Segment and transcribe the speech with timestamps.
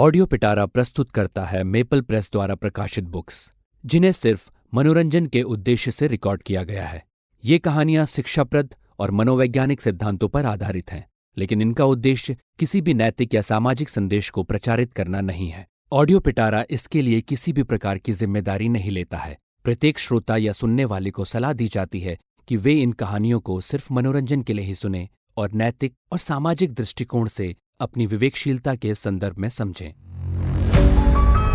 [0.00, 3.52] Audio पिटारा प्रस्तुत करता है मेपल प्रेस द्वारा प्रकाशित बुक्स,
[3.84, 7.02] जिन्हें सिर्फ़ मनोरंजन के उद्देश्य से रिकॉर्ड किया गया है।
[7.44, 11.04] ये कहानियाँ शिक्षाप्रद और मनोवैज्ञानिक सिद्धांतों पर आधारित हैं,
[11.36, 16.20] लेकिन इनका उद्देश्य किसी भी नैतिक या सामाजिक संदेश को प्रचारित करना नहीं है। ऑडियो
[16.20, 20.84] पिटारा इसके लिए किसी भी प्रकार की ज़िम्मेदारी नहीं लेता है। प्रत्येक श्रोता या सुनने
[20.84, 24.64] वाले को सलाह दी जाती है कि वे इन कहानियों को सिर्फ़ मनोरंजन के लिए
[24.64, 29.90] ही सुने और नैतिक और सामाजिक दृष्टिकोण से अपनी विवेकशीलता के संदर्भ में समझें।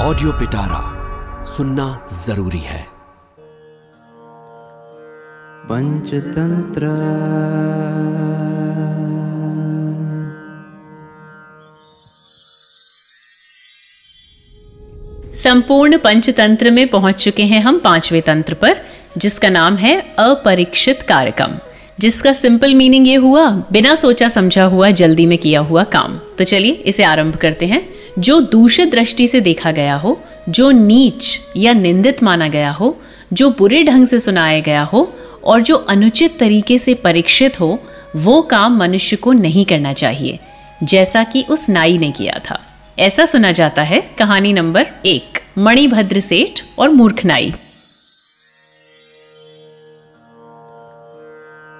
[0.00, 0.82] ऑडियो पिटारा
[1.44, 2.86] सुनना ज़रूरी है।
[5.68, 6.88] पंचतंत्र।
[15.34, 18.76] संपूर्ण पंचतंत्र में पहुँच चुके हैं हम पाँचवें तंत्र पर
[19.18, 21.58] जिसका नाम है अपरीक्षित कार्यक्रम।
[22.00, 26.44] जिसका सिंपल मीनिंग ये हुआ, बिना सोचा समझा हुआ, जल्दी में किया हुआ काम। तो
[26.44, 27.88] चलिए इसे आरंभ करते हैं।
[28.18, 33.00] जो दूषित दृष्टि से देखा गया हो, जो नीच या निंदित माना गया हो,
[33.32, 35.12] जो बुरे ढंग से सुनाया गया हो,
[35.44, 37.82] और जो अनुचित तरीके से परीक्षित हो,
[38.16, 40.38] वो काम मनुष्य को नहीं करना चाहिए,
[40.82, 42.60] जैसा कि उस नाई ने किया था।
[42.98, 47.52] ऐसा सुना जाता है कहानी नंबर एक, मणिभद्र सेठ और मूर्ख नाई।